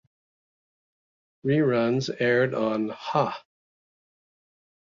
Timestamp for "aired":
2.19-2.55